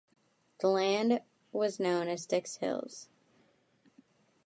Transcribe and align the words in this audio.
The 0.61 0.67
land 0.67 1.21
was 1.51 1.79
known 1.79 2.07
as 2.07 2.25
Dick's 2.25 2.55
Hills. 2.55 3.07